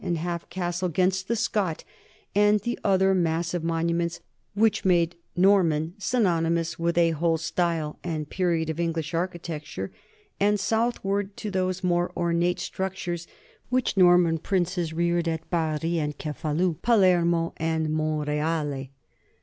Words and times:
NORMAN 0.03 0.15
LIFE 0.15 0.25
AND 0.25 0.25
CULTURE 0.25 0.59
189 0.63 0.63
half 0.63 0.73
castle 0.73 0.89
'gainst 1.21 1.27
the 1.27 1.35
Scot," 1.35 1.83
and 2.33 2.59
the 2.61 2.79
other 2.83 3.13
massive 3.13 3.63
monuments 3.63 4.19
which 4.55 4.83
made' 4.83 5.15
Norman' 5.45 5.93
synonymous 5.99 6.79
with 6.79 6.97
a 6.97 7.11
whole 7.11 7.37
style 7.37 7.99
and 8.03 8.27
period 8.27 8.71
of 8.71 8.79
English 8.79 9.13
architecture, 9.13 9.91
and 10.39 10.59
southward 10.59 11.37
to 11.37 11.51
those 11.51 11.83
more 11.83 12.11
ornate 12.17 12.59
structures 12.59 13.27
which 13.69 13.95
Norman 13.95 14.39
princes 14.39 14.91
reared 14.91 15.27
at 15.27 15.47
Bari 15.51 15.99
and 15.99 16.17
Cefalu, 16.17 16.81
Palermo 16.81 17.53
and 17.57 17.89
Monreale. 17.89 18.89